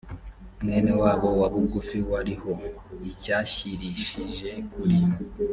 mwene 0.63 0.91
wabo 1.01 1.29
wa 1.39 1.47
bugufi 1.53 1.97
wariho 2.09 2.51
icyashyirishije 3.11 4.49
kuri 4.71 4.97